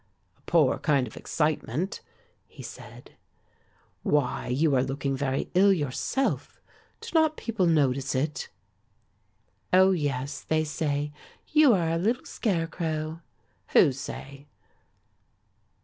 "A 0.35 0.41
poor 0.41 0.79
kind 0.79 1.05
of 1.05 1.15
excitement," 1.15 2.01
he 2.47 2.63
said; 2.63 3.11
"why, 4.01 4.47
you 4.47 4.73
are 4.75 4.81
looking 4.81 5.15
very 5.15 5.51
ill 5.53 5.71
yourself; 5.71 6.59
do 7.01 7.09
not 7.13 7.37
people 7.37 7.67
notice 7.67 8.15
it?" 8.15 8.49
"Oh, 9.71 9.91
yes, 9.91 10.41
they 10.41 10.63
say, 10.63 11.13
'You 11.53 11.73
are 11.75 11.89
a 11.91 11.99
little 11.99 12.25
scarecrow.'" 12.25 13.21
"Who 13.73 13.91
say?" 13.91 14.47